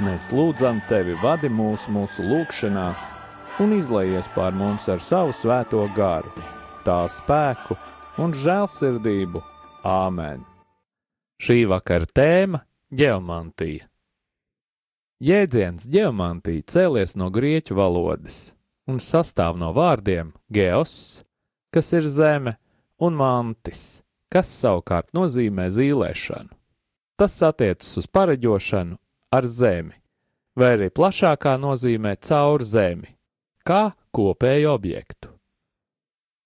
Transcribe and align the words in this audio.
Mēs 0.00 0.30
lūdzam 0.32 0.78
tevi, 0.88 1.12
vadi 1.20 1.50
mūs 1.52 1.84
mūsu 1.92 2.24
lūgšanās 2.24 3.10
un 3.60 3.74
izlaies 3.76 4.30
pār 4.32 4.54
mums 4.56 4.86
ar 4.88 5.02
savu 5.04 5.34
svēto 5.36 5.82
garu, 5.92 6.32
tā 6.86 7.02
spēku 7.12 7.76
un 8.22 8.32
žēlsirdību. 8.32 9.42
Āmen! 9.84 10.46
Šī 11.42 11.66
vakara 11.68 12.08
tēma- 12.08 12.62
geomantija. 13.00 13.84
Jēdziens 15.20 15.84
geomantija 15.92 16.64
cēlies 16.72 17.12
no 17.16 17.28
grieķu 17.30 17.76
valodas 17.76 18.54
un 18.88 18.96
sastāv 18.96 19.58
no 19.60 19.74
vārdiem 19.76 20.32
geos, 20.50 21.22
kas 21.70 21.92
ir 21.92 22.08
zeme, 22.08 22.56
un 22.98 23.14
mantis, 23.14 24.02
kas 24.32 24.48
savukārt 24.48 25.12
nozīmē 25.12 25.68
zīlēšanu. 25.68 26.50
Tas 27.18 27.36
attiecas 27.42 27.96
uz 28.00 28.06
pareģošanu 28.08 28.96
ar 29.32 29.48
zemi, 29.48 29.94
vai 30.56 30.74
arī 30.76 30.88
plašākā 30.92 31.56
nozīmē 31.60 32.16
caur 32.20 32.64
zemi, 32.64 33.08
kā 33.64 33.92
kopēju 34.12 34.72
objektu. 34.72 35.32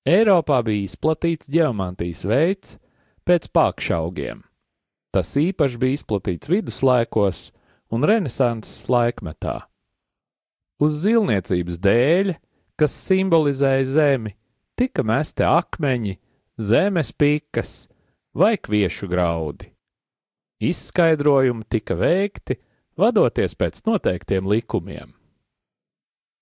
Eiropā 0.07 0.61
bija 0.63 0.87
izplatīts 0.87 1.51
geomantijas 1.51 2.23
veids 2.29 2.77
pēc 3.27 3.49
pakšaugiem. 3.51 4.45
Tas 5.11 5.33
īpaši 5.41 5.81
bija 5.83 5.99
izplatīts 5.99 6.51
viduslaikos 6.53 7.49
un 7.91 8.07
renesanses 8.07 8.87
laikmetā. 8.93 9.65
Uz 10.79 11.01
zilniecības 11.03 11.81
dēļ, 11.83 12.35
kas 12.79 12.95
simbolizēja 13.09 13.87
zemi, 13.89 14.35
tika 14.77 15.03
mesti 15.07 15.47
akmeņi, 15.49 16.19
zemes 16.61 17.11
pikas 17.17 17.87
vai 18.37 18.55
kviešu 18.61 19.09
graudi. 19.09 19.73
Izskaidrojumi 20.61 21.65
tika 21.69 21.97
veikti, 21.99 22.59
vadoties 23.01 23.55
pēc 23.59 23.83
noteiktiem 23.87 24.49
likumiem. 24.49 25.13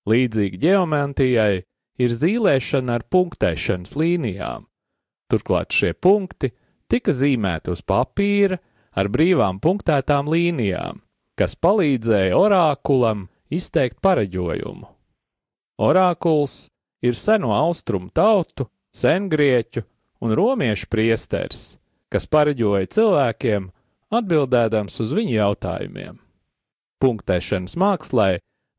Līdzīgi 0.08 0.60
geomantijai 0.60 1.64
ir 1.98 2.12
zīmēšana 2.12 2.98
ar 2.98 3.04
punktēšanas 3.10 3.94
līnijām. 3.96 4.66
Turklāt 5.30 5.72
šie 5.72 5.94
punkti 5.94 6.52
tika 6.90 7.14
zīmēti 7.16 7.72
uz 7.72 7.80
papīra 7.86 8.58
ar 8.94 9.08
brīvām 9.10 9.60
punktētām 9.64 10.28
līnijām, 10.30 11.00
kas 11.38 11.56
palīdzēja 11.56 12.36
orākulam 12.36 13.28
izteikt 13.50 14.02
pareģojumu. 14.04 14.90
Orākuls 15.82 16.68
ir 17.02 17.16
seno 17.18 17.54
austrumu 17.56 18.12
tautu, 18.14 18.68
sengrieķu 18.94 19.82
un 20.22 20.34
romiešu 20.38 20.86
priesteris, 20.92 21.64
kas 22.12 22.28
pareģoja 22.30 22.92
cilvēkiem, 22.94 23.70
atbildēdams 24.14 25.00
uz 25.02 25.16
viņu 25.16 25.34
jautājumiem. 25.40 26.23
Punktēšanas 27.04 27.74
mākslā 27.76 28.28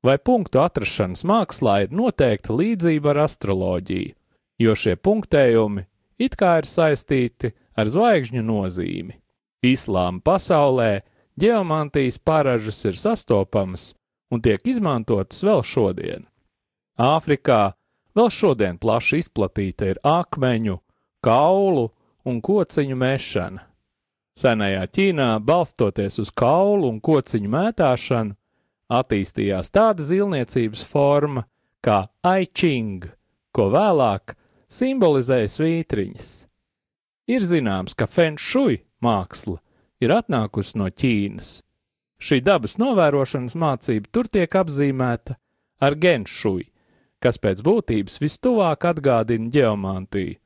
vai 0.05 0.15
punktu 0.17 0.61
atrašanas 0.63 1.21
mākslā 1.29 1.75
ir 1.83 1.91
noteikta 1.93 2.55
līdzība 2.57 3.11
ar 3.13 3.19
astroloģiju, 3.25 4.15
jo 4.61 4.73
šie 4.81 4.95
punktējumi 4.97 5.85
it 6.25 6.37
kā 6.39 6.55
ir 6.61 6.69
saistīti 6.69 7.51
ar 7.77 7.91
zvaigžņu 7.91 8.41
nozīmi. 8.45 9.19
Islāma 9.65 10.23
pasaulē 10.25 11.03
geomantijas 11.37 12.17
paražas 12.17 12.81
ir 12.89 12.97
sastopamas 12.97 13.91
un 14.33 14.41
tiek 14.41 14.63
izmantotas 14.67 15.43
vēl 15.45 15.61
šodien. 15.65 16.25
Āfrikā 16.97 17.75
vēl 18.15 18.31
šodien 18.31 18.79
plaši 18.81 19.21
izplatīta 19.21 19.91
ir 19.91 20.01
akmeņu, 20.01 20.79
kaulu 21.25 21.89
un 22.25 22.41
kociņu 22.41 22.97
mešana. 22.97 23.65
Senajā 24.35 24.83
Ķīnā, 24.91 25.29
balstoties 25.39 26.19
uz 26.19 26.31
kaulu 26.35 26.89
un 26.91 26.97
kociņu 26.99 27.51
mētāšanu, 27.53 28.35
attīstījās 28.91 29.71
tāda 29.71 30.03
zilniecības 30.03 30.83
forma 30.89 31.45
kā 31.85 32.01
aiching, 32.27 33.07
ko 33.55 33.69
vēlāk 33.71 34.35
simbolizēja 34.67 35.51
svītriņas. 35.53 36.33
Ir 37.31 37.45
zināms, 37.47 37.95
ka 37.95 38.09
fenšui 38.11 38.81
māksla 39.01 39.61
ir 40.03 40.13
atnākusi 40.13 40.81
no 40.81 40.89
Ķīnas. 40.91 41.61
Šī 42.19 42.41
dabas 42.43 42.75
novērošanas 42.81 43.55
mācība 43.59 44.11
tur 44.11 44.27
tiek 44.27 44.51
apzīmēta 44.51 45.37
ar 45.79 45.95
genšui, 45.95 46.67
kas 47.23 47.39
pēc 47.39 47.63
būtības 47.63 48.19
vistuvāk 48.19 48.83
atgādina 48.91 49.47
geomantiju. 49.51 50.37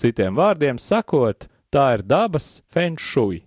Citiem 0.00 0.34
vārdiem 0.34 0.78
sakot, 0.80 1.46
tā 1.74 1.86
ir 1.96 2.04
dabas 2.06 2.60
fenšui. 2.72 3.44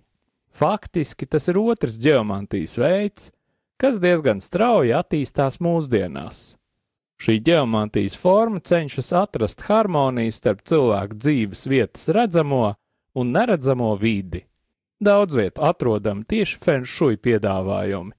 Faktiski 0.54 1.26
tas 1.26 1.48
ir 1.50 1.58
otrs 1.58 1.96
geomantijas 2.00 2.76
veids, 2.78 3.30
kas 3.80 3.98
diezgan 4.02 4.40
strauji 4.40 4.94
attīstās 4.94 5.58
mūsdienās. 5.64 6.54
Šī 7.20 7.38
geomantijas 7.46 8.16
forma 8.18 8.60
cenšas 8.60 9.12
atrast 9.16 9.64
harmoniju 9.68 10.34
starp 10.34 10.64
cilvēku 10.66 11.18
dzīves 11.18 11.66
vietas 11.70 12.08
redzamo 12.08 12.74
un 13.14 13.30
neredzamo 13.34 13.94
vidi. 13.96 14.44
Daudz 15.00 15.36
viet 15.36 15.58
atrodam 15.58 16.22
tieši 16.24 16.58
fenšuja 16.62 17.20
piedāvājumi, 17.22 18.14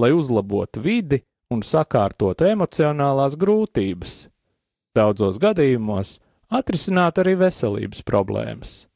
lai 0.00 0.10
uzlabotu 0.14 0.82
vidi 0.82 1.20
un 1.50 1.62
sakārtotu 1.66 2.46
emocionālās 2.50 3.36
grūtības. 3.38 4.14
Daudzos 4.94 5.38
gadījumos 5.42 6.18
atrisināt 6.50 7.18
arī 7.22 7.36
veselības 7.38 8.02
problēmas. 8.06 8.89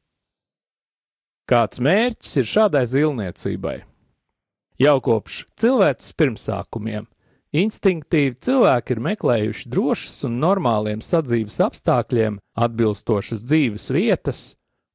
Kāds 1.44 1.76
mērķis 1.84 2.38
ir 2.40 2.46
šādai 2.48 2.86
zilniecībai? 2.88 3.82
Jau 4.80 4.94
kopš 5.04 5.42
cilvēces 5.60 6.14
pirmsākumiem 6.16 7.04
instinktīvi 7.54 8.34
cilvēki 8.42 8.96
ir 8.96 9.00
meklējuši 9.04 9.68
drošas 9.70 10.24
un 10.26 10.38
normāliem 10.42 11.02
sadzīves 11.04 11.60
apstākļiem 11.62 12.40
atbilstošas 12.66 13.44
dzīves 13.46 13.90
vietas, 13.94 14.40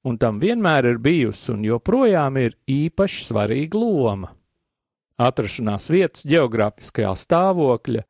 un 0.03 0.17
tam 0.19 0.41
vienmēr 0.41 0.89
ir 0.89 0.99
bijusi 1.03 1.53
un 1.53 1.63
joprojām 1.67 2.39
ir 2.41 2.57
īpaši 2.67 3.23
svarīga 3.27 3.79
loma. 3.79 4.33
Atrašanās 5.19 5.89
vietas 5.91 6.25
geogrāfiskajā 6.27 7.13
stāvokļa 7.23 8.03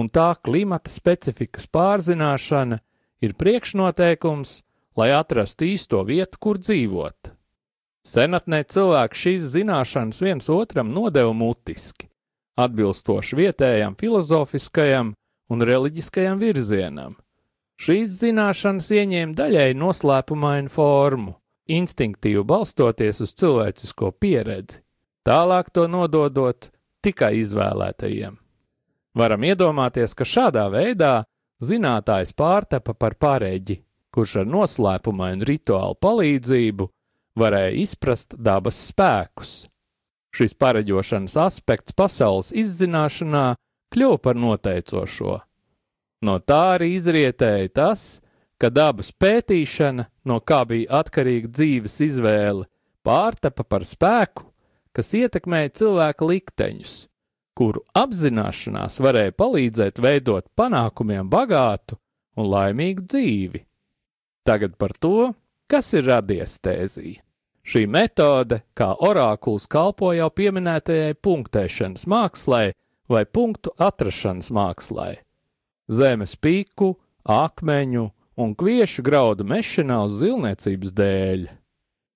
un 0.00 0.10
tā 0.10 0.32
klimata 0.42 0.90
specifikas 0.90 1.68
pārzināšana 1.70 2.80
ir 3.24 3.38
priekšnoteikums, 3.38 4.62
lai 4.98 5.12
atrastu 5.14 5.70
īsto 5.70 6.02
vietu, 6.08 6.40
kur 6.40 6.60
dzīvot. 6.60 7.33
Senatnē 8.04 8.66
cilvēki 8.68 9.16
šīs 9.16 9.44
zināšanas 9.54 10.18
viens 10.20 10.50
otram 10.52 10.90
nodeva 10.92 11.32
mutiski, 11.32 12.10
atbilstoši 12.60 13.38
vietējam 13.38 13.96
filozofiskajam 13.96 15.14
un 15.48 15.64
reliģiskajam 15.64 16.42
virzienam. 16.42 17.14
Šīs 17.80 18.18
zināšanas 18.20 18.90
ieņēma 18.92 19.34
daļēji 19.38 19.78
noslēpumainu 19.80 20.70
formu, 20.70 21.34
instinktīvi 21.64 22.44
balstoties 22.44 23.22
uz 23.24 23.32
cilvēcisko 23.40 24.12
pieredzi, 24.20 24.82
tālāk 25.24 25.72
to 25.72 25.88
nododot 25.88 26.68
tikai 27.00 27.38
izvēlētajiem. 27.40 28.36
Varam 29.16 29.46
iedomāties, 29.48 30.12
ka 30.12 30.28
šādā 30.28 30.66
veidā 30.68 31.14
zinātājs 31.64 32.34
pārtapa 32.36 32.92
par 32.92 33.16
pārēģi, 33.16 33.78
kurš 34.12 34.42
ar 34.42 34.50
noslēpumainu 34.50 35.48
rituālu 35.48 35.96
palīdzību 36.04 36.90
varēja 37.38 37.74
izprast 37.82 38.36
dabas 38.38 38.78
spēkus. 38.90 39.64
Šis 40.34 40.54
pareģošanas 40.58 41.36
aspekts 41.38 41.94
pasaules 41.94 42.50
izzināšanā 42.50 43.54
kļuva 43.94 44.18
par 44.22 44.38
noteicošo. 44.38 45.38
No 46.24 46.38
tā 46.40 46.60
arī 46.78 46.94
izrietēja 46.96 47.70
tas, 47.74 48.04
ka 48.58 48.70
dabas 48.72 49.12
pētīšana, 49.12 50.08
no 50.26 50.40
kā 50.40 50.62
bija 50.66 51.00
atkarīga 51.02 51.50
dzīves 51.52 51.98
izvēle, 52.08 52.66
pārtapa 53.06 53.66
par 53.66 53.84
spēku, 53.86 54.48
kas 54.94 55.12
ietekmēja 55.18 55.74
cilvēka 55.80 56.28
likteņus, 56.30 56.94
kuru 57.58 57.82
apzināšanās 57.98 58.98
varēja 59.04 59.34
palīdzēt 59.36 60.00
veidot 60.02 60.48
panākumiem 60.58 61.30
bagātu 61.30 61.98
un 62.38 62.50
laimīgu 62.50 63.06
dzīvi. 63.06 63.64
Tagad 64.44 64.78
par 64.80 64.94
to, 65.00 65.32
kas 65.70 65.92
ir 65.96 66.08
radiestēzija. 66.08 67.23
Šī 67.64 67.86
metode, 67.88 68.60
kā 68.76 68.90
orākuls, 69.00 69.64
kalpo 69.72 70.12
jau 70.12 70.28
pieminētajai 70.28 71.16
punktēšanas 71.24 72.04
mākslai 72.12 72.74
vai 73.08 73.24
punktu 73.24 73.72
atrašanas 73.80 74.50
mākslai. 74.52 75.14
Zemes 75.88 76.36
pīku, 76.36 76.92
akmeņu 77.24 78.04
un 78.36 78.52
kviešu 78.58 79.04
graudu 79.04 79.46
mešanā 79.48 80.02
uz 80.04 80.18
zilniecības 80.20 80.92
dēļ. 80.92 81.46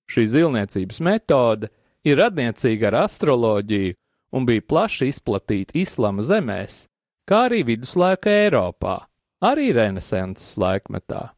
Šī 0.09 0.25
zilniecības 0.35 1.00
metode 1.05 1.73
ir 2.05 2.21
radniecīga 2.21 2.90
ar 2.90 3.02
astroloģiju 3.07 3.97
un 4.37 4.47
bija 4.49 4.64
plaši 4.69 5.09
izplatīta 5.12 5.76
islama 5.81 6.25
zemēs, 6.25 6.87
kā 7.28 7.47
arī 7.49 7.64
viduslaika 7.73 8.33
Eiropā, 8.45 9.00
arī 9.45 9.73
renesanses 9.76 10.57
laikmetā. 10.61 11.31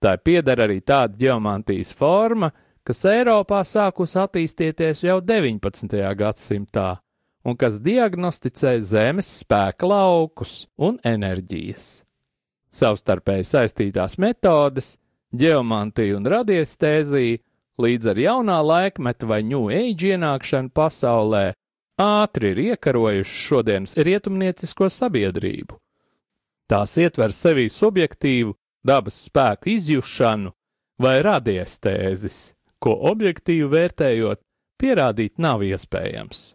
Tā 0.00 0.16
pieder 0.22 0.62
arī 0.64 0.80
tāda 0.80 1.18
geomantijas 1.18 1.92
forma, 1.92 2.50
kas 2.86 3.04
Eiropā 3.08 3.60
sākus 3.66 4.16
attīstīties 4.20 5.04
jau 5.04 5.20
19. 5.20 6.00
gadsimtā 6.16 6.88
un 7.44 7.56
kas 7.56 7.80
diagnosticē 7.84 8.78
Zemes 8.84 9.28
spēka 9.40 9.88
laukus 9.88 10.64
un 10.76 10.98
enerģijas. 11.04 12.02
Savstarpēji 12.70 13.46
saistītās 13.48 14.16
metodes, 14.22 14.94
geomantija 15.34 16.18
un 16.18 16.28
radiestēzija 16.30 17.40
līdz 17.80 18.10
ar 18.12 18.20
jaunā 18.20 18.60
laikmeta 18.62 19.26
vai 19.26 19.40
New 19.46 19.70
Age 19.72 20.12
ienākšanu 20.14 20.70
pasaulē 20.76 21.50
ātri 22.00 22.52
ir 22.54 22.62
iekarojuši 22.70 23.40
šodienas 23.46 23.96
rietumniecisko 23.96 24.88
sabiedrību. 24.92 25.76
Tās 26.70 26.94
ietver 27.02 27.34
sevī 27.34 27.66
subjektīvu 27.72 28.54
dabas 28.86 29.24
spēku 29.26 29.72
izjušanu 29.74 30.52
vai 31.02 31.16
radiestēzis 31.26 32.38
ko 32.80 32.96
objektīvi 33.12 33.68
vērtējot, 33.70 34.40
pierādīt 34.80 35.38
nav 35.38 35.64
iespējams. 35.64 36.54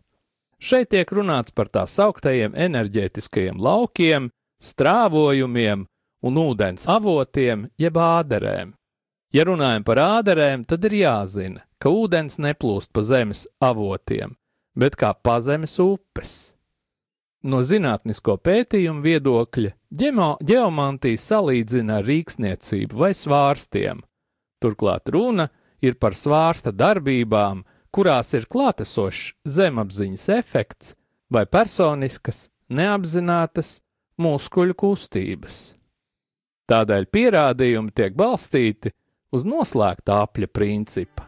Šeit 0.60 0.90
tiek 0.94 1.12
runāts 1.14 1.54
par 1.54 1.70
tā 1.70 1.84
sauktajiem 1.90 2.56
enerģētiskajiem 2.58 3.60
laukiem, 3.62 4.32
strāvojumiem 4.64 5.86
un 6.26 6.40
ūdens 6.42 6.88
avotiem 6.90 7.68
jeb 7.78 8.00
āderēm. 8.02 8.74
Ja 9.36 9.44
runājam 9.46 9.84
par 9.86 10.00
āderēm, 10.00 10.64
tad 10.66 10.86
ir 10.88 10.96
jāzina, 11.02 11.66
ka 11.78 11.92
ūdens 11.92 12.40
neplūst 12.42 12.94
pa 12.96 13.04
zemes 13.04 13.46
avotiem, 13.62 14.38
bet 14.74 14.96
kā 14.98 15.12
pazemes 15.14 15.76
upes. 15.84 16.56
No 17.46 17.60
zinātnisko 17.62 18.40
pētījumu 18.42 19.04
viedokļa 19.06 19.76
ģeomantija 19.94 21.22
salīdzina 21.22 22.00
ar 22.00 22.08
rīksniecību 22.08 22.98
vai 23.04 23.12
svārstiem. 23.14 24.02
Turklāt 24.64 25.12
runa 25.14 25.46
ir 25.52 25.65
par 25.94 26.18
svārsta 26.18 26.74
darbībām, 26.74 27.62
kurās 27.94 28.34
ir 28.34 28.48
klātesošs 28.50 29.36
zemapziņas 29.46 30.26
efekts 30.40 30.96
vai 31.30 31.46
personiskas, 31.46 32.50
neapzinātas 32.74 33.80
muskuļu 34.18 34.74
kustības. 34.82 35.76
Tādēļ 36.66 37.06
pierādījumi 37.14 37.94
tiek 37.94 38.18
balstīti 38.18 38.90
uz 39.36 39.46
noslēgta 39.46 40.24
apļa 40.26 40.50
principa. 40.50 41.25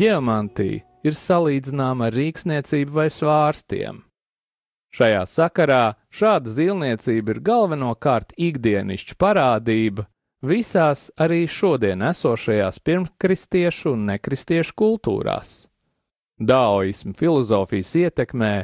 Diamantija 0.00 0.80
ir 1.04 1.16
salīdzināma 1.16 2.06
ar 2.08 2.14
rīksniecību 2.16 2.94
vai 2.94 3.10
svārstiem. 3.12 3.98
Šajā 4.96 5.26
sakarā 5.28 5.82
šāda 6.08 6.48
zīlniecība 6.48 7.34
ir 7.34 7.40
galvenokārt 7.44 8.32
ikdienišķa 8.40 9.18
parādība 9.20 10.06
visās 10.40 11.10
arī 11.20 11.42
šodien 11.44 12.00
esošajās 12.08 12.80
pirmkristiešu 12.80 13.92
un 13.92 14.08
nekristiešu 14.14 14.74
kultūrās. 14.80 15.68
Daoismu 16.40 17.12
filozofijas 17.20 17.92
ietekmē 18.00 18.54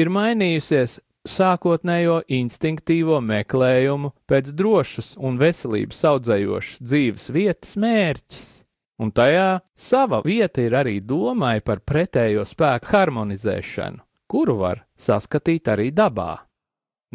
ir 0.00 0.08
mainījusies 0.16 1.02
sākotnējo 1.28 2.22
instinktīvo 2.32 3.20
meklējumu 3.20 4.14
pēc 4.24 4.54
drošas 4.56 5.18
un 5.20 5.36
veselības 5.44 6.06
audzējošas 6.08 6.86
dzīves 6.88 7.34
vietas 7.36 7.76
mērķis 7.76 8.46
un 9.02 9.12
tajā 9.12 9.60
sava 9.76 10.22
vieta 10.24 10.64
ir 10.64 10.76
arī 10.76 11.00
domai 11.00 11.60
par 11.60 11.82
pretējo 11.84 12.44
spēku 12.48 12.90
harmonizēšanu, 12.92 14.02
kuru 14.30 14.56
var 14.62 14.84
saskatīt 14.98 15.68
arī 15.72 15.90
dabā. 15.94 16.46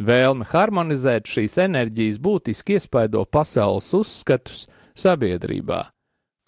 Vēlme 0.02 0.48
harmonizēt 0.48 1.28
šīs 1.28 1.58
enerģijas 1.66 2.22
būtiski 2.22 2.78
iespaido 2.80 3.26
pasaules 3.26 3.90
uzskatus 3.94 4.64
sabiedrībā, 4.98 5.84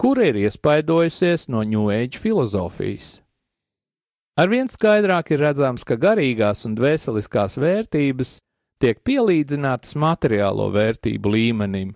kura 0.00 0.30
ir 0.30 0.38
iespaidojusies 0.46 1.50
no 1.52 1.62
New 1.62 1.90
Age 1.92 2.18
filozofijas. 2.18 3.20
Arvien 4.40 4.66
skaidrāk 4.66 5.30
ir 5.30 5.44
redzams, 5.44 5.84
ka 5.86 5.94
garīgās 6.00 6.64
un 6.66 6.74
dvēseliskās 6.74 7.54
vērtības 7.60 8.38
tiek 8.82 8.98
pielīdzinātas 9.06 9.94
materiālo 9.94 10.66
vērtību 10.74 11.30
līmenim, 11.36 11.92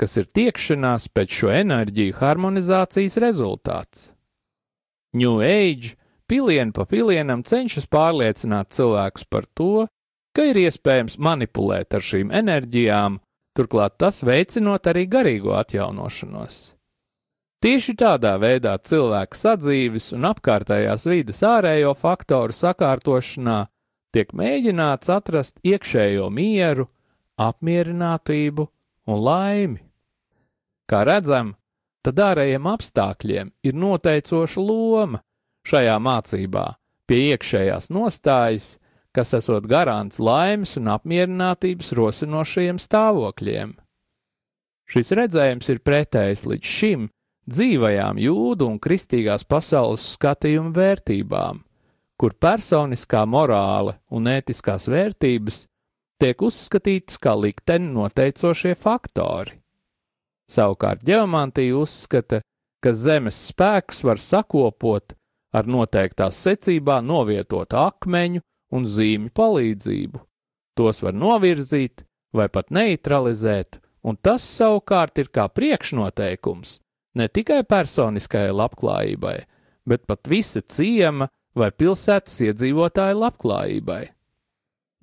kas 0.00 0.16
ir 0.16 0.30
tiekšanās 0.32 1.10
pēc 1.12 1.36
šo 1.42 1.52
enerģiju 1.52 2.16
harmonizācijas 2.16 3.18
rezultāts. 3.20 4.10
New 5.12 5.42
Age 5.44 5.96
pilienu 6.30 6.72
pa 6.72 6.86
pilienam 6.88 7.42
cenšas 7.44 7.88
pārliecināt 7.90 8.70
cilvēkus 8.72 9.26
par 9.28 9.48
to, 9.58 9.86
ka 10.32 10.46
ir 10.46 10.60
iespējams 10.62 11.18
manipulēt 11.18 11.96
ar 11.98 12.06
šīm 12.06 12.30
enerģijām, 12.40 13.18
turklāt 13.58 13.98
tas 13.98 14.22
veicinot 14.24 14.86
arī 14.86 15.08
garīgo 15.10 15.56
atjaunošanos. 15.58 16.60
Tieši 17.60 17.92
tādā 18.00 18.38
veidā 18.40 18.78
cilvēka 18.78 19.36
sadzīves 19.36 20.14
un 20.16 20.30
apkārtējās 20.30 21.04
vides 21.10 21.42
ārējo 21.44 21.92
faktoru 21.98 22.56
sakārtošanā 22.56 23.58
tiek 24.16 24.32
mēģināts 24.32 25.12
atrast 25.12 25.60
iekšējo 25.66 26.30
mieru, 26.32 26.88
apmierinātību 27.36 28.64
un 29.10 29.22
laimi. 29.26 29.89
Kā 30.90 31.04
redzam, 31.06 31.54
tad 32.02 32.18
ārējiem 32.18 32.66
apstākļiem 32.66 33.52
ir 33.62 33.76
noteicoša 33.78 34.62
loma 34.64 35.20
šajā 35.70 35.96
mācībā 36.02 36.64
pie 37.06 37.20
iekšējās 37.30 37.90
nostājas, 37.94 38.72
kas 39.14 39.34
esot 39.38 39.66
garants 39.70 40.18
laimes 40.22 40.76
un 40.78 40.90
apmierinātības 40.90 41.92
rosinošajiem 41.98 42.78
stāvokļiem. 42.82 43.72
Šis 44.90 45.14
redzējums 45.14 45.70
ir 45.70 45.82
pretējs 45.86 46.46
līdz 46.50 46.74
šim 46.74 47.08
dzīvajām 47.50 48.18
jūdu 48.22 48.66
un 48.70 48.78
kristīgās 48.82 49.46
pasaules 49.46 50.06
skatījuma 50.16 50.74
vērtībām, 50.74 51.62
kur 52.18 52.34
personiskā 52.34 53.24
morāle 53.30 53.96
un 54.10 54.26
ētiskās 54.30 54.90
vērtības 54.90 55.64
tiek 56.20 56.42
uzskatītas 56.42 57.18
kā 57.22 57.34
likteni 57.38 57.90
noteicošie 57.94 58.74
faktori. 58.78 59.60
Savukārt 60.50 61.04
ģeomantija 61.06 61.76
uzskata, 61.78 62.40
ka 62.82 62.92
zemes 62.96 63.38
spēks 63.50 64.02
var 64.06 64.18
sakopot 64.18 65.14
ar 65.54 65.68
noteiktās 65.70 66.38
secībā 66.42 67.00
novietotu 67.04 67.78
akmeņu 67.78 68.42
un 68.74 68.86
zīmju 68.86 69.32
palīdzību. 69.36 70.22
Tos 70.78 71.02
var 71.04 71.14
novirzīt 71.14 72.04
vai 72.34 72.48
pat 72.48 72.70
neutralizēt, 72.74 73.80
un 74.06 74.16
tas 74.16 74.46
savukārt 74.46 75.18
ir 75.22 75.30
kā 75.34 75.48
priekšnoteikums 75.50 76.78
ne 77.18 77.26
tikai 77.28 77.62
personiskajai 77.66 78.54
labklājībai, 78.54 79.36
bet 79.86 80.06
pat 80.06 80.30
visa 80.30 80.62
ciema 80.62 81.28
vai 81.58 81.70
pilsētas 81.74 82.38
iedzīvotāja 82.46 83.18
labklājībai. 83.18 84.02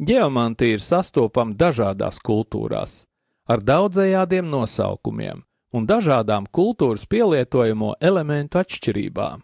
Geomantija 0.07 0.77
ir 0.77 0.83
sastopama 0.83 1.57
dažādās 1.57 2.21
kultūrās, 2.23 3.01
ar 3.47 3.63
daudzējādiem 3.63 4.47
nosaukumiem 4.51 5.43
un 5.75 5.87
dažādām 5.87 6.47
kultūras 6.51 7.05
pielietojamo 7.09 7.95
elementu 7.99 8.61
atšķirībām. 8.61 9.43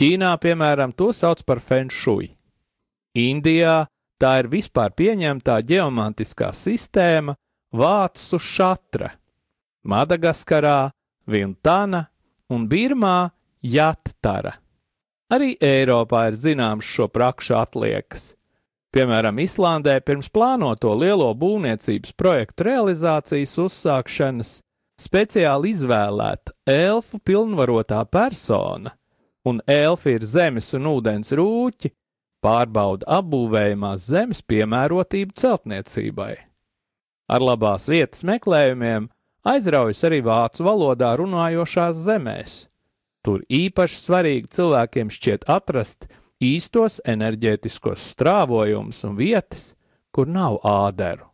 Ķīnā, 0.00 0.30
piemēram, 0.40 0.94
to 0.96 1.10
sauc 1.12 1.42
par 1.46 1.60
fenšui. 1.60 2.30
Indijā 3.18 3.84
tā 4.20 4.36
ir 4.42 4.48
vispār 4.52 4.94
pieņemtā 4.96 5.58
geomantiskā 5.66 6.50
sistēma 6.56 7.34
vācu 7.76 8.38
šatra, 8.40 9.10
Madagaskarā 9.86 10.90
Vintana 11.30 12.04
un 12.50 12.66
Birmā 12.68 13.30
Jattara. 13.62 14.56
Arī 15.30 15.54
Eiropā 15.62 16.26
ir 16.30 16.36
zināms 16.36 16.88
šo 16.90 17.06
prakšu 17.12 17.54
atliekas, 17.60 18.34
Piemēram, 18.90 19.38
Islandē 19.38 20.00
pirms 20.02 20.26
plānoto 20.34 20.96
lielo 20.98 21.28
būvniecības 21.38 22.10
projektu 22.18 22.66
realizācijas 22.66 23.52
uzsākšanas 23.62 24.56
speciāli 24.98 25.70
izvēlēta 25.70 26.56
elfu 26.66 27.20
pilnvarotā 27.22 28.02
persona, 28.10 28.90
un 29.46 29.62
elfi 29.70 30.16
ir 30.18 30.26
zemes 30.26 30.72
un 30.74 30.90
ūdens 30.90 31.30
rūķi, 31.38 31.92
pārbauda 32.42 33.06
apbūvējumās 33.20 34.10
zemes 34.10 34.42
piemērotību 34.50 35.38
celtniecībai. 35.38 36.34
Ar 37.30 37.46
labās 37.46 37.86
vietas 37.86 38.24
meklējumiem 38.26 39.06
aizraujas 39.46 40.02
arī 40.08 40.18
vācu 40.26 40.66
valodā 40.66 41.14
runājošās 41.20 42.02
zemēs. 42.08 42.56
Tur 43.22 43.44
īpaši 43.46 44.02
svarīgi 44.02 44.50
cilvēkiem 44.56 45.14
šķiet 45.14 45.46
atrast 45.52 46.08
īstos 46.40 47.00
enerģētiskos 47.08 48.04
strāvojumus 48.14 49.04
un 49.04 49.16
vietas, 49.18 49.74
kur 50.10 50.28
nav 50.28 50.58
āderu. 50.66 51.28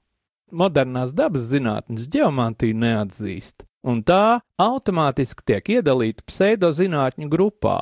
Modernās 0.53 1.15
dabas 1.15 1.49
zinātnes 1.51 2.07
geomantiju 2.11 2.77
neatzīst, 2.79 3.65
un 3.87 4.03
tā 4.07 4.39
automātiski 4.63 5.47
tiek 5.47 5.71
iedalīta 5.79 6.27
pseidozinātņu 6.27 7.31
grupā, 7.31 7.79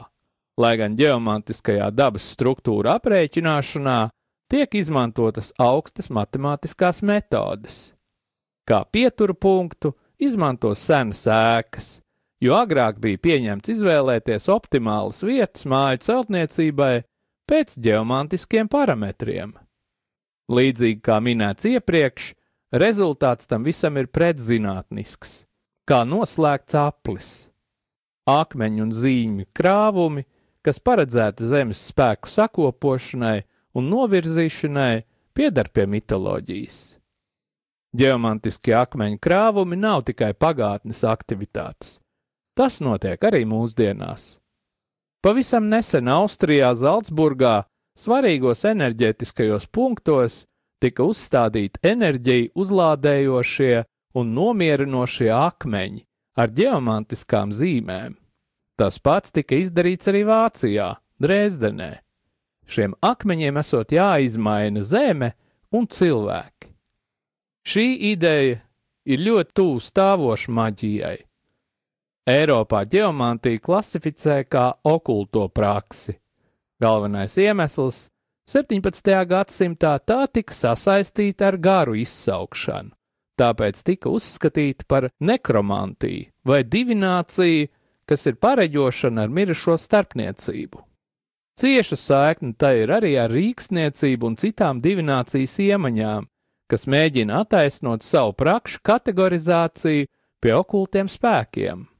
lai 0.60 0.74
gan 0.80 0.96
geomantiskajā 0.96 1.90
dabas 1.92 2.28
struktūra 2.36 2.98
aprēķināšanā 3.00 3.98
tiek 4.52 4.76
izmantotas 4.78 5.52
augstas 5.60 6.10
matemātiskās 6.12 7.02
metodes. 7.02 7.92
Kā 8.64 8.84
pieturu 8.84 9.34
punktu 9.36 9.92
izmanto 10.20 10.72
senas 10.78 11.24
ēkas, 11.28 11.98
jo 12.40 12.56
agrāk 12.56 13.00
bija 13.02 13.20
pieņemts 13.20 13.72
izvēlēties 13.74 14.48
optimālas 14.52 15.20
vietas 15.26 15.66
māju 15.68 16.00
celtniecībai 16.06 16.94
pēc 17.50 17.76
geomantiskiem 17.84 18.68
parametriem. 18.72 19.54
Līdzīgi 20.52 21.00
kā 21.04 21.20
minēts 21.24 21.68
iepriekš, 21.68 22.32
rezultāts 22.76 23.48
tam 23.48 23.64
visam 23.64 23.96
ir 24.00 24.10
pretzinātnisks, 24.12 25.44
kā 25.88 26.02
noslēgts 26.08 26.76
aplis. 26.76 27.30
Akmeņu 28.28 28.84
un 28.86 28.92
zīmju 28.96 29.48
krāvumi, 29.56 30.24
kas 30.64 30.80
paredzēti 30.80 31.48
zemes 31.48 31.80
spēku 31.90 32.28
sakopošanai 32.32 33.42
un 33.76 33.88
novirzīšanai, 33.92 35.04
piedar 35.36 35.68
pie 35.72 35.84
mitoloģijas. 35.90 36.78
Geomantiskie 37.94 38.74
akmeņu 38.74 39.20
krāvumi 39.22 39.76
nav 39.78 40.02
tikai 40.08 40.32
pagātnes 40.34 41.04
aktivitātes. 41.06 41.98
Tas 42.54 42.80
notiek 42.82 43.22
arī 43.26 43.44
mūsdienās. 43.46 44.43
Pavisam 45.24 45.70
nesen 45.72 46.04
Austrijā, 46.12 46.74
Zaldzburgā, 46.76 47.62
svarīgos 47.96 48.60
enerģētiskajos 48.68 49.64
punktos 49.72 50.42
tika 50.84 51.06
uzstādīti 51.08 51.80
enerģiju 51.80 52.50
uzlādējošie 52.60 53.78
un 54.20 54.34
nomierinošie 54.36 55.30
akmeņi 55.32 56.04
ar 56.36 56.52
geomantiskām 56.52 57.56
zīmēm. 57.56 58.18
Tas 58.76 59.00
pats 59.00 59.32
tika 59.32 59.56
izdarīts 59.64 60.12
arī 60.12 60.26
Vācijā, 60.28 60.90
Dresdenē. 61.16 61.92
Šiem 62.68 62.92
akmeņiem 63.00 63.64
esot 63.64 63.96
jāizmaina 63.96 64.84
zeme 64.84 65.32
un 65.72 65.88
cilvēki. 65.88 66.68
Šī 67.64 67.86
ideja 68.12 68.60
ir 69.08 69.24
ļoti 69.24 69.56
tuvu 69.56 69.80
stāvoša 69.88 70.52
maģijai. 70.52 71.16
Eiropā 72.24 72.86
geomantiju 72.88 73.60
klasificē 73.60 74.46
kā 74.48 74.70
okulto 74.88 75.42
praksi. 75.52 76.14
Galvenais 76.80 77.36
iemesls- 77.36 78.08
17. 78.48 79.26
gadsimtā 79.28 79.98
tā 80.00 80.24
tika 80.32 80.54
sasaistīta 80.54 81.48
ar 81.48 81.58
garu 81.58 81.92
izsaukšanu, 81.92 82.92
tāpēc 83.38 83.82
tika 83.84 84.08
uzskatīta 84.08 84.88
par 84.88 85.10
nekromantiju 85.20 86.30
vai 86.44 86.64
divināciju, 86.64 87.68
kas 88.06 88.26
ir 88.26 88.36
pareģošana 88.36 89.22
ar 89.22 89.28
mirušo 89.28 89.76
starpniecību. 89.76 90.80
Cieša 91.60 91.96
saikne 91.96 92.56
tai 92.56 92.84
ir 92.84 92.88
arī 92.88 93.18
ar 93.20 93.30
rīksniecību 93.30 94.22
un 94.24 94.36
citām 94.36 94.80
divinācijas 94.80 95.60
iemaņām, 95.60 96.26
kas 96.70 96.86
mēģina 96.86 97.44
attaisnot 97.44 98.02
savu 98.02 98.32
prakšu 98.32 98.80
kategorizāciju 98.80 100.08
pie 100.40 100.52
okultiem 100.52 101.06
spēkiem. 101.06 101.93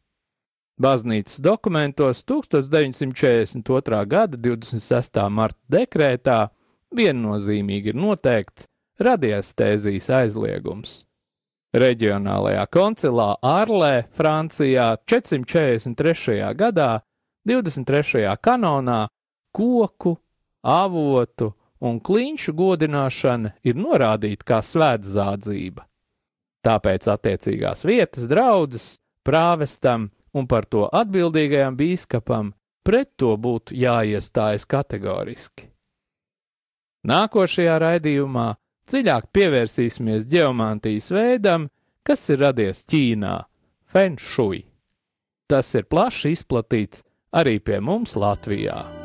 Baznīcas 0.81 1.39
dokumentos 1.39 2.25
1942. 2.27 4.07
gada 4.07 4.37
26. 4.37 5.29
marta 5.31 5.61
dekrētā 5.71 6.49
viennozīmīgi 6.95 7.93
ir 7.93 7.99
noteikts 7.99 8.67
radiestēzijas 8.99 10.11
aizliegums. 10.11 11.05
Reģionālajā 11.75 12.67
koncilā 12.71 13.29
Ārlē, 13.43 14.07
Francijā 14.15 14.97
443. 15.07 16.55
gadā, 16.59 16.91
23. 17.47 18.27
kanonā, 18.43 19.07
koku, 19.55 20.17
avotu 20.63 21.53
un 21.85 21.99
kliņšu 22.01 22.55
godināšana 22.55 23.55
ir 23.67 23.79
norādīta 23.79 24.47
kā 24.51 24.61
svētzādzība. 24.63 25.87
Tāpēc 26.65 27.09
attiecīgās 27.15 27.85
vietas 27.87 28.27
draudzes, 28.31 28.95
prāvestam 29.27 30.09
un 30.35 30.49
par 30.51 30.67
to 30.67 30.89
atbildīgajam 30.93 31.77
bīskapam 31.79 32.53
pret 32.85 33.15
to 33.17 33.37
būtu 33.41 33.77
jāiestājas 33.79 34.67
kategoriski. 34.69 35.71
Nākošajā 37.05 37.79
raidījumā 37.83 38.49
dziļāk 38.89 39.31
pievērsīsimies 39.33 40.29
geomantijas 40.29 41.11
veidam, 41.13 41.69
kas 42.05 42.29
ir 42.33 42.41
radies 42.45 42.85
Ķīnā- 42.89 43.37
fenšui. 43.93 44.65
Tas 45.49 45.75
ir 45.75 45.85
plaši 45.85 46.33
izplatīts 46.33 47.05
arī 47.33 47.61
pie 47.61 47.81
mums 47.81 48.15
Latvijā. 48.17 49.04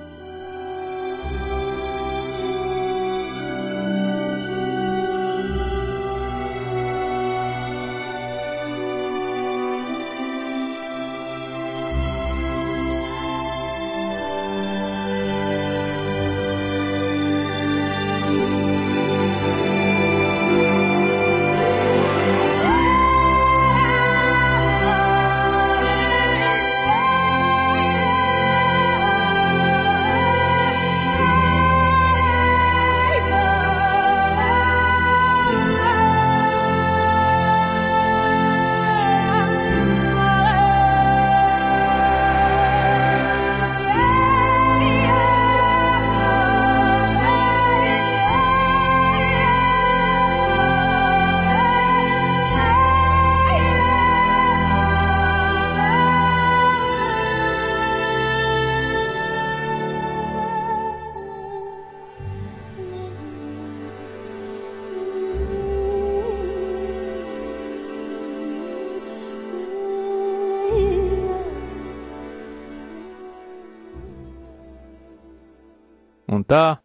Tā, 76.50 76.80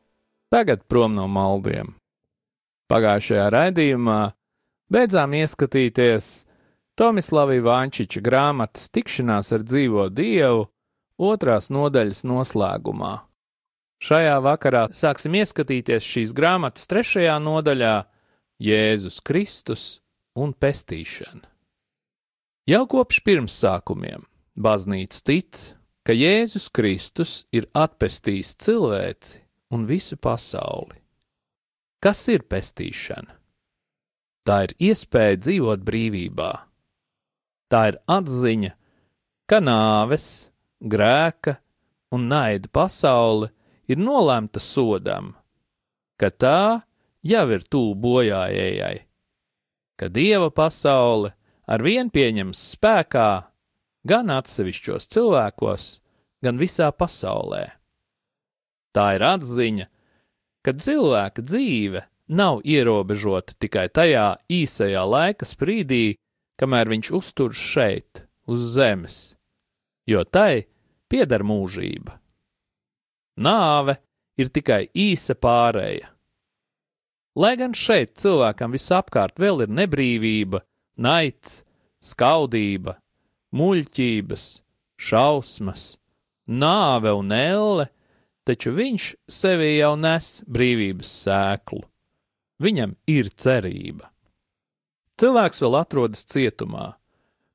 tagad 0.52 0.84
prom 0.88 1.16
no 1.16 1.26
maldiem. 1.30 1.94
Pagājušajā 2.92 3.46
raidījumā 3.54 4.20
beidzām 4.92 5.34
ieskatīties 5.40 6.44
Tomislava 6.94 7.56
Vančiča 7.64 8.20
grāmatas 8.22 8.90
Tikšanās 8.94 9.50
ar 9.56 9.64
dzīvo 9.66 10.06
dievu 10.14 10.68
otrās 11.18 11.70
nodaļas 11.74 12.22
noslēgumā. 12.28 13.14
Šajā 14.04 14.36
vakarā 14.44 14.84
sāksim 14.94 15.34
ieskatīties 15.40 16.06
šīs 16.06 16.34
grāmatas 16.36 16.86
trešajā 16.90 17.34
nodaļā 17.42 17.94
Jēzus 18.62 19.20
Kristus 19.24 19.86
un 20.38 20.52
pestīšana. 20.52 21.48
Jau 22.68 22.84
kopš 22.90 23.20
pirmsākumiem 23.24 24.26
baznīca 24.56 25.24
tic, 25.24 25.62
ka 26.06 26.14
Jēzus 26.16 26.68
Kristus 26.74 27.32
ir 27.52 27.66
atpestījis 27.74 28.54
cilvēci 28.60 29.43
un 29.74 29.86
visu 29.90 30.16
pasauli. 30.16 31.00
Kas 31.98 32.20
ir 32.30 32.44
pestīšana? 32.46 33.34
Tā 34.44 34.56
ir 34.66 34.74
iespēja 34.90 35.40
dzīvot 35.40 35.84
brīvībā. 35.84 36.50
Tā 37.72 37.80
ir 37.90 37.96
atziņa, 38.12 38.74
ka 39.48 39.60
nāves, 39.64 40.26
grēka 40.84 41.56
un 42.12 42.28
naida 42.28 42.68
pasaule 42.68 43.48
ir 43.88 43.98
nolemta 43.98 44.60
sodam, 44.60 45.32
ka 46.20 46.28
tā 46.30 46.84
jau 47.24 47.46
ir 47.56 47.64
tuvu 47.64 47.96
bojājējai. 48.04 49.00
ka 49.96 50.08
dieva 50.10 50.50
pasaule 50.50 51.32
ar 51.70 51.82
vien 51.82 52.10
pieņems 52.10 52.60
spēkā 52.74 53.28
gan 54.04 54.30
atsevišķos 54.34 55.06
cilvēkos, 55.14 55.84
gan 56.44 56.58
visā 56.60 56.90
pasaulē. 56.92 57.68
Tā 58.94 59.06
ir 59.16 59.24
atziņa, 59.26 59.86
ka 60.64 60.74
cilvēka 60.78 61.42
dzīve 61.42 62.04
nav 62.28 62.62
ierobežota 62.64 63.56
tikai 63.60 63.88
tajā 63.92 64.26
īsajā 64.48 65.02
laika 65.04 65.48
sprīdī, 65.48 66.16
kamēr 66.60 66.92
viņš 66.92 67.10
uzturas 67.18 67.60
šeit, 67.60 68.24
uz 68.46 68.62
zemes, 68.76 69.18
jo 70.06 70.22
tai 70.24 70.66
pieder 71.10 71.44
mūžība. 71.44 72.20
Nāve 73.34 73.98
ir 74.38 74.50
tikai 74.54 74.86
īsa 74.94 75.34
pārēja. 75.34 76.10
Lai 77.34 77.56
gan 77.58 77.74
šeit 77.74 78.14
cilvēkam 78.22 78.76
visapkārt 78.76 79.40
vēl 79.42 79.64
ir 79.64 79.72
nebrīvība, 79.74 80.60
naids, 81.02 81.64
skaudība, 81.98 82.94
muļķības, 83.58 84.44
šausmas, 85.02 85.96
nāve 86.46 87.10
un 87.18 87.34
elle, 87.34 87.88
taču 88.44 88.74
viņš 88.76 89.08
sevī 89.30 89.76
jau 89.78 89.94
nes 89.96 90.42
brīvības 90.46 91.12
sēklu. 91.24 91.82
Viņam 92.62 92.94
ir 93.10 93.30
cerība. 93.34 94.10
Cilvēks 95.20 95.62
vēl 95.62 95.76
atrodas 95.78 96.24
cietumā, 96.26 96.94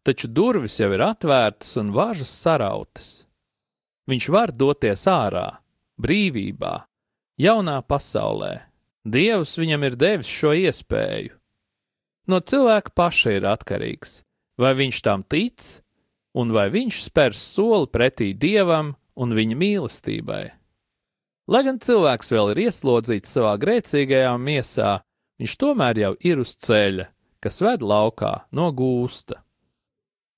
taču 0.08 0.30
durvis 0.32 0.80
jau 0.80 0.91
ir 0.95 1.04
atvērtas 1.04 1.75
un 1.80 1.91
važas 1.95 2.32
sarautas. 2.32 3.10
Viņš 4.10 4.30
var 4.34 4.54
doties 4.56 5.06
ārā, 5.12 5.60
brīvībā, 6.02 6.73
jaunā 7.39 7.80
pasaulē. 7.86 8.54
Dievs 9.06 9.56
viņam 9.60 9.86
ir 9.88 9.97
devis 9.99 10.32
šo 10.32 10.54
iespēju. 10.58 11.36
No 12.30 12.39
cilvēka 12.39 12.93
paša 12.93 13.36
ir 13.38 13.47
atkarīgs, 13.49 14.21
vai 14.60 14.75
viņš 14.78 15.02
tam 15.06 15.23
tic, 15.23 15.63
un 16.38 16.54
vai 16.54 16.67
viņš 16.73 17.02
spērs 17.08 17.41
soli 17.56 17.89
pretī 17.89 18.34
dievam 18.38 18.93
un 19.19 19.34
viņa 19.36 19.58
mīlestībai. 19.58 20.58
Lai 21.49 21.63
gan 21.65 21.79
cilvēks 21.81 22.29
vēl 22.29 22.53
ir 22.53 22.63
ieslodzīts 22.67 23.33
savā 23.33 23.55
grēcīgajā 23.62 24.35
miesā, 24.38 24.99
viņš 25.41 25.57
tomēr 25.63 26.03
jau 26.03 26.13
ir 26.21 26.43
uz 26.43 26.53
ceļa, 26.62 27.09
kas 27.41 27.57
ved 27.65 27.81
laukā 27.81 28.35
no 28.53 28.69
gūsta. 28.75 29.41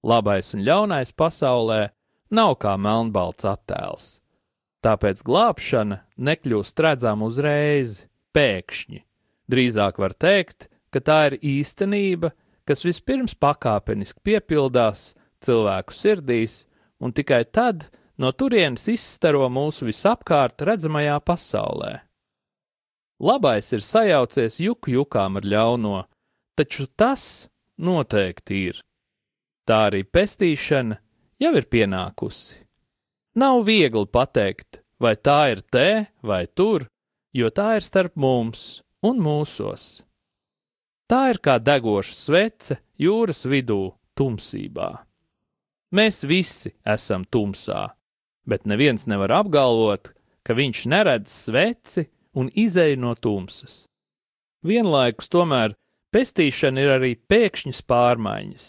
Labais 0.07 0.53
un 0.55 0.63
ļaunais 0.65 1.11
pasaulē 1.13 1.83
nav 2.31 2.55
kā 2.63 2.77
melnbalts 2.79 3.45
attēls 3.45 4.21
tāpēc 4.85 5.21
glābšana 5.25 6.01
nekļūst 6.17 6.81
redzama 6.81 7.29
uzreiz, 7.29 8.01
pēkšņi. 8.35 9.03
Drīzāk 9.51 9.99
var 10.01 10.15
teikt, 10.17 10.67
ka 10.91 11.01
tā 11.03 11.19
ir 11.29 11.37
īstenība, 11.39 12.31
kas 12.67 12.83
vispirms 12.85 13.35
pakāpeniski 13.37 14.21
piepildās 14.25 15.11
cilvēku 15.43 15.95
sirdīs, 15.95 16.65
un 17.01 17.13
tikai 17.13 17.43
tad 17.45 17.89
no 18.21 18.29
turienes 18.37 18.85
izstaro 18.91 19.47
mūsu 19.49 19.87
visapkārt 19.89 20.61
redzamajā 20.67 21.17
pasaulē. 21.25 21.93
Labais 23.21 23.67
ir 23.73 23.83
sajaucies 23.85 24.59
juku 24.61 24.95
jukām 24.95 25.37
ar 25.41 25.45
ļauno, 25.45 26.05
taču 26.57 26.87
tas 26.97 27.47
noteikti 27.81 28.61
ir. 28.69 28.81
Tā 29.65 29.87
arī 29.89 30.01
pestīšana 30.05 30.97
jau 31.41 31.51
ir 31.57 31.67
pienākusi. 31.69 32.57
Nav 33.41 33.61
viegli 33.65 34.07
pateikt, 34.11 34.81
vai 34.99 35.15
tā 35.15 35.39
ir 35.53 35.61
te 35.61 35.89
vai 36.25 36.45
tur, 36.47 36.87
jo 37.33 37.49
tā 37.49 37.75
ir 37.77 37.85
starp 37.85 38.17
mums 38.19 38.81
un 39.05 39.21
mūsos. 39.23 40.01
Tā 41.09 41.21
ir 41.33 41.39
kā 41.43 41.57
degoša 41.59 42.13
svece 42.15 42.77
jūras 42.99 43.45
vidū, 43.45 43.93
tumsībā. 44.17 44.91
Mēs 45.91 46.21
visi 46.27 46.71
esam 46.87 47.25
tumsā, 47.27 47.89
bet 48.47 48.65
neviens 48.69 49.07
nevar 49.09 49.33
apgalvot, 49.41 50.11
ka 50.45 50.57
viņš 50.57 50.85
neredz 50.89 51.31
sveci 51.31 52.07
un 52.37 52.49
izēj 52.53 52.97
no 52.99 53.13
tumsas. 53.15 53.85
Vienlaikus 54.65 55.29
tomēr 55.31 55.75
pestīšana 56.13 56.83
ir 56.83 56.93
arī 56.97 57.11
pēkšņas 57.17 57.81
pārmaiņas. 57.89 58.65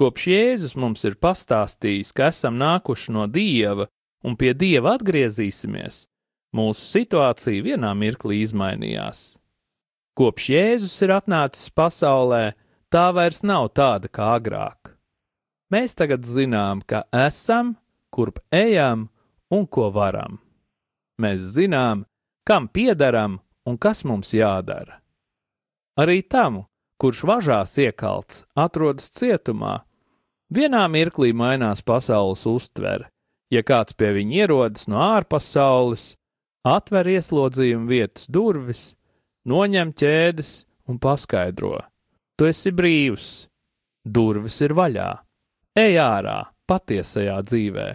Kopš 0.00 0.26
Jēzus 0.32 0.76
mums 0.80 1.04
ir 1.04 1.18
pastāstījis, 1.20 2.14
ka 2.16 2.30
esam 2.32 2.56
nākuši 2.60 3.12
no 3.12 3.26
Dieva 3.28 3.90
un 4.24 4.36
pie 4.40 4.54
Dieva 4.56 4.94
atgriezīsimies, 4.96 6.06
mūsu 6.56 6.86
situācija 6.94 7.64
vienā 7.66 7.92
mirklī 7.98 8.40
izmainījās. 8.46 9.34
Kopš 10.16 10.48
Jēzus 10.54 10.96
ir 11.04 11.12
atnācis 11.18 11.68
pasaulē, 11.76 12.54
tā 12.92 13.10
vairs 13.16 13.44
nav 13.46 13.70
tāda 13.76 14.08
kā 14.08 14.32
agrāk. 14.38 14.94
Mēs 15.70 15.94
tagad 15.94 16.24
zinām, 16.26 16.80
ka 16.82 17.04
esam, 17.14 17.76
kurp 18.10 18.40
ejam 18.52 19.08
un 19.50 19.66
ko 19.66 19.90
varam. 19.94 20.38
Mēs 21.20 21.52
zinām, 21.56 22.06
kam 22.46 22.68
piederam 22.68 23.38
un 23.66 23.76
kas 23.78 24.04
mums 24.04 24.32
jādara. 24.34 25.00
Arī 26.00 26.22
tam, 26.22 26.64
kurš 27.00 27.24
važās 27.28 27.76
iekalts, 27.78 28.44
atrodas 28.56 29.10
cietumā, 29.12 29.80
Vienā 30.50 30.82
mirklī 30.90 31.30
mainās 31.30 31.78
pasaules 31.86 32.42
uztvere. 32.50 33.06
Ja 33.54 33.62
kāds 33.66 33.94
pie 33.94 34.10
viņa 34.16 34.34
ierodas 34.42 34.88
no 34.90 34.98
ārpasaules, 34.98 36.16
atver 36.66 37.06
ieslodzījuma 37.14 37.86
vietas 37.86 38.26
durvis, 38.26 38.82
noņem 39.46 39.94
ķēdes 39.94 40.50
un 40.90 40.98
paskaidro: 41.02 41.78
Tu 42.34 42.50
esi 42.50 42.74
brīvs, 42.74 43.28
durvis 44.02 44.58
ir 44.66 44.74
vaļā, 44.74 45.10
ej 45.78 45.98
ārā 46.02 46.38
patiesajā 46.70 47.40
dzīvē. 47.48 47.88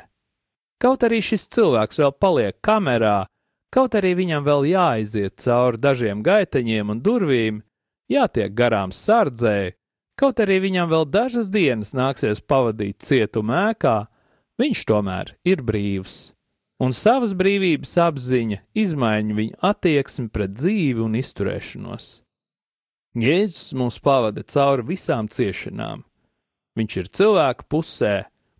Kaut 0.83 1.07
arī 1.07 1.21
šis 1.23 1.47
cilvēks 1.55 2.01
vēl 2.03 2.13
paliek 2.19 2.59
kamerā, 2.65 3.23
kaut 3.71 3.95
arī 3.95 4.11
viņam 4.19 4.43
vēl 4.43 4.67
jāaiziet 4.73 5.39
cauri 5.39 5.79
dažiem 5.79 6.21
gaiteņiem 6.25 6.91
un 6.91 7.01
durvīm, 7.01 7.63
jātiek 8.11 8.51
garām 8.53 8.91
sardzēji, 8.91 9.77
Kaut 10.15 10.39
arī 10.39 10.61
viņam 10.63 10.88
vēl 10.88 11.03
dažas 11.11 11.49
dienas 11.51 11.91
nāksies 11.95 12.39
pavadīt 12.39 13.03
cietuma 13.03 13.65
ēkā, 13.73 14.05
viņš 14.61 14.83
tomēr 14.88 15.33
ir 15.43 15.59
brīvs, 15.67 16.31
un 16.79 16.95
savas 16.95 17.33
brīvības 17.35 17.97
apziņa 17.99 18.61
izmaiņa 18.79 19.35
viņa 19.35 19.59
attieksmi 19.71 20.29
pret 20.31 20.55
dzīvi 20.55 21.03
un 21.03 21.17
izturēšanos. 21.19 22.07
Jēzus 23.19 23.75
mūs 23.75 23.99
pavada 24.03 24.43
cauri 24.47 24.88
visām 24.88 25.27
ciešanām. 25.27 26.05
Viņš 26.79 26.97
ir 27.01 27.11
cilvēka 27.19 27.67
pusē 27.71 28.15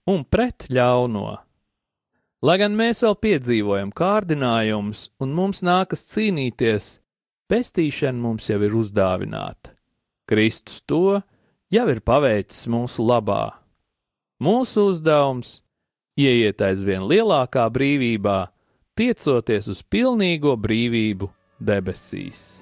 un 0.10 0.24
pret 0.24 0.68
ļauno. 0.70 1.36
Lai 2.46 2.58
gan 2.62 2.76
mēs 2.78 3.02
vēl 3.06 3.15
piedzīvojam 3.26 3.91
kārdinājumus 3.96 5.08
un 5.24 5.32
mums 5.34 5.63
nākas 5.65 6.06
cīnīties, 6.12 6.89
pestīšana 7.50 8.22
mums 8.22 8.50
jau 8.52 8.60
ir 8.62 8.76
uzdāvināta. 8.78 9.74
Kristus 10.30 10.82
to 10.86 11.22
jau 11.74 11.86
ir 11.89 12.02
paveicis 12.06 12.68
mūsu 12.70 13.06
labā. 13.06 13.56
Mūsu 14.41 14.89
uzdevums- 14.91 15.62
ieiet 16.26 16.62
aizvien 16.62 17.08
lielākā 17.10 17.65
brīvībā, 17.72 18.50
tiecoties 18.96 19.68
uz 19.68 19.82
pilnīgo 19.84 20.56
brīvību 20.58 21.30
debesīs. 21.62 22.62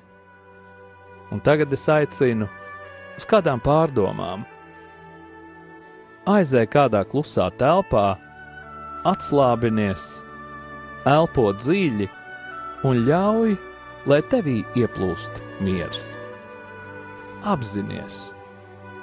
Un 1.32 1.42
tagad 1.42 1.74
es 1.74 1.88
aicinu 1.90 2.48
uz 3.18 3.26
kādām 3.26 3.62
pārdomām. 3.62 4.46
Aizēj 6.30 6.68
kādā 6.72 7.04
klusā 7.10 7.50
telpā, 7.60 8.18
atslābinies, 9.10 10.06
elpo 11.10 11.50
dziļi 11.60 12.08
un 12.88 13.02
ļauj, 13.10 13.58
lai 14.08 14.22
tevī 14.32 14.62
ieplūst 14.80 15.44
miers. 15.64 16.14
Apzinies! 17.44 18.34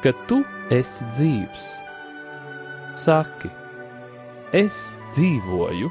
ka 0.00 0.12
tu 0.28 0.40
esi 0.72 1.04
dzīvs. 1.12 1.64
Saki, 3.00 3.50
es 4.56 4.96
dzīvoju, 5.12 5.90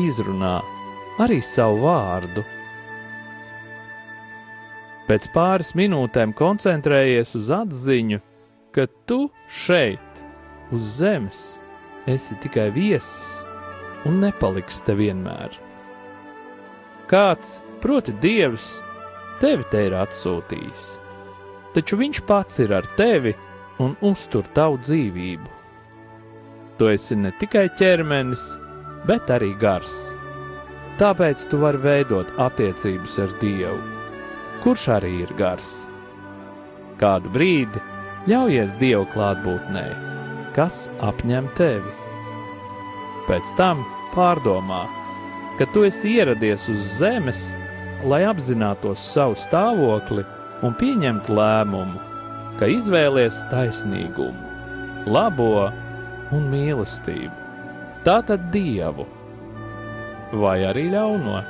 izrunā 0.00 0.58
arī 1.24 1.40
savu 1.44 1.84
vārdu. 1.86 2.44
Pēc 5.08 5.28
pāris 5.32 5.72
minūtēm 5.76 6.32
koncentrējies 6.36 7.34
uz 7.40 7.50
atziņu, 7.52 8.20
ka 8.74 8.88
tu 9.08 9.28
šeit, 9.48 10.24
uz 10.74 10.96
zemes, 10.98 11.44
esi 12.10 12.36
tikai 12.42 12.70
viesis 12.74 13.36
un 14.04 14.18
nepaliks 14.24 14.82
te 14.84 14.96
vienmēr. 14.98 15.54
Kāds, 17.08 17.60
proti, 17.80 18.12
Dievs, 18.20 18.74
tevi 19.40 19.64
te 19.70 19.86
ir 19.86 19.96
atsūtījis 20.02 20.92
taču 21.74 21.98
viņš 21.98 22.22
pats 22.28 22.60
ir 22.62 22.72
ar 22.76 22.86
tevi 22.98 23.34
un 23.82 23.96
uztur 24.06 24.46
tavu 24.54 24.78
dzīvību. 24.82 25.50
Tu 26.78 26.90
esi 26.90 27.16
ne 27.18 27.32
tikai 27.38 27.66
ķermenis, 27.78 28.44
bet 29.08 29.30
arī 29.34 29.52
gars. 29.58 29.96
Tāpēc 30.98 31.48
tu 31.50 31.58
vari 31.62 31.80
veidot 31.82 32.30
attiecības 32.38 33.16
ar 33.24 33.34
Dievu, 33.42 33.80
kurš 34.62 34.88
arī 34.98 35.16
ir 35.26 35.34
gars. 35.38 35.88
kādu 36.98 37.28
brīdi 37.34 37.80
ļaujies 38.24 38.72
Dieva 38.80 39.04
klātbūtnē, 39.12 39.84
kas 40.56 40.86
apņem 41.04 41.50
tevi. 41.58 41.92
Pēc 43.26 43.52
tam 43.58 43.82
pārdomā, 44.14 44.86
ka 45.58 45.68
tu 45.74 45.84
esi 45.84 46.14
ieradies 46.16 46.64
uz 46.72 46.80
zemes, 46.98 47.50
lai 48.08 48.22
apzinātos 48.28 49.04
savu 49.12 49.36
stāvokli 49.36 50.24
un 50.64 50.72
pieņemtu 50.80 51.36
lēmumu, 51.36 52.00
ka 52.56 52.68
izvēlies 52.72 53.42
taisnīgumu, 53.52 55.04
labo 55.04 55.68
un 56.32 56.48
mīlestību. 56.48 57.32
Tātad 58.08 58.48
dievu 58.52 59.04
vai 60.32 60.62
arī 60.64 60.88
ļauno. 60.96 61.42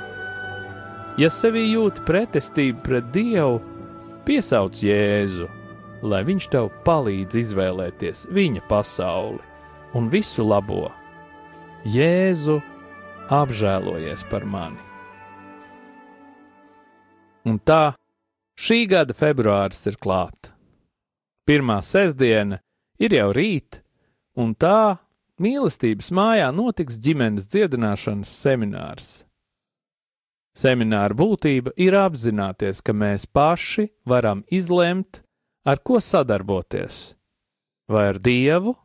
Ja 1.22 1.30
sevī 1.30 1.68
jūti 1.70 2.02
pretestību 2.06 2.82
pret 2.82 3.12
dievu, 3.14 3.60
piesauc 4.26 4.82
Jēzu, 4.82 5.46
lai 6.04 6.20
viņš 6.28 6.48
tev 6.52 6.70
palīdz 6.84 7.38
izvēlēties 7.40 8.26
viņa 8.34 8.64
pasauli 8.68 9.40
un 9.96 10.10
visu 10.12 10.44
labo. 10.44 10.88
Jēzu, 11.88 12.60
apžēlojies 13.32 14.24
par 14.30 14.44
mani! 14.48 14.80
Un 17.44 17.58
tā 17.60 17.94
šī 18.56 18.84
gada 18.88 19.16
februāris 19.16 19.82
ir 19.90 19.98
klāta. 20.00 20.54
Pirmā 21.44 21.82
sestdiena 21.84 22.60
ir 22.96 23.12
jau 23.12 23.28
rīt, 23.36 23.82
un 24.40 24.54
tā 24.56 24.96
mīlestības 25.40 26.08
mājā 26.14 26.48
notiks 26.56 26.96
ģimenes 27.04 27.50
dziedināšanas 27.52 28.32
seminārs. 28.44 29.08
Semināra 30.54 31.16
būtība 31.18 31.74
ir 31.76 31.96
apzināties, 31.98 32.80
ka 32.80 32.94
mēs 32.94 33.26
paši 33.26 33.88
varam 34.06 34.44
izlemt, 34.54 35.24
ar 35.64 35.80
ko 35.80 36.00
sadarboties- 36.00 37.14
vai 37.92 38.08
ar 38.08 38.18
dievu, 38.18 38.76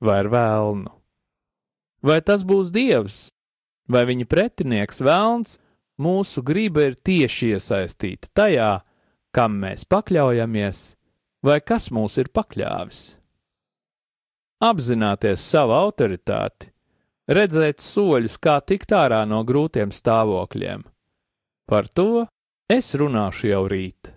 vai 0.00 0.18
ar 0.20 0.28
vēlnu. 0.28 0.92
Vai 2.02 2.20
tas 2.20 2.44
būs 2.44 2.70
dievs, 2.70 3.32
vai 3.88 4.04
viņa 4.04 4.26
pretinieks 4.26 5.00
vēlns, 5.00 5.58
mūsu 5.98 6.44
griba 6.44 6.86
ir 6.86 6.94
tieši 6.94 7.56
iesaistīta 7.56 8.28
tajā, 8.34 8.82
kam 9.32 9.60
mēs 9.60 9.84
pakļaujamies, 9.84 10.94
vai 11.42 11.60
kas 11.60 11.90
mūs 11.90 12.18
ir 12.18 12.28
pakļāvis. 12.28 13.16
Apzināties 14.62 15.40
savu 15.44 15.74
autoritāti, 15.76 16.70
redzēt 17.28 17.82
soļus, 17.84 18.38
kā 18.40 18.60
tikt 18.64 18.94
ārā 18.96 19.26
no 19.28 19.42
grūtiem 19.44 19.92
stāvokļiem. 19.92 20.84
Par 21.68 21.88
to 21.88 22.26
es 22.70 22.94
runāšu 22.94 23.50
jau 23.50 23.66
rīt. 23.68 24.15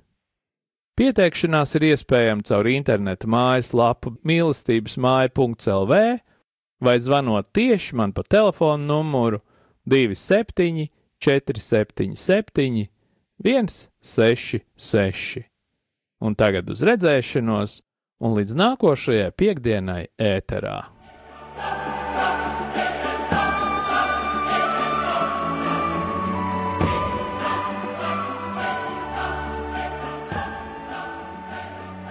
Pieteikšanās 0.99 1.77
ir 1.77 1.83
iespējama 1.93 2.43
caur 2.43 2.67
interneta 2.67 3.27
mājaslapu 3.31 4.17
mīlestības 4.27 4.97
māja.lv 4.99 5.99
vai 6.83 6.95
zvanot 6.99 7.47
tieši 7.55 7.95
man 7.95 8.11
pa 8.11 8.25
telefonu 8.27 8.83
numuru 8.83 9.39
27 9.87 10.89
477 11.23 12.91
166. 13.39 15.47
Un 16.19 16.35
tagad 16.35 16.67
uz 16.67 16.83
redzēšanos, 16.83 17.79
un 18.19 18.35
līdz 18.35 18.59
nākošajai 18.59 19.31
piekdienai 19.39 20.09
ēterā. 20.19 20.98